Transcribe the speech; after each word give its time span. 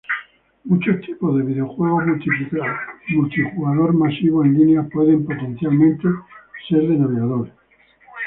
Muchos 0.63 0.99
tipos 1.01 1.37
de 1.37 1.43
videojuegos 1.43 2.05
multijugador 3.09 3.93
masivos 3.93 4.47
en 4.47 4.55
línea 4.57 4.83
pueden 4.91 5.23
potencialmente 5.23 6.07
ser 6.67 6.81
de 6.87 6.97
navegador. 6.97 7.51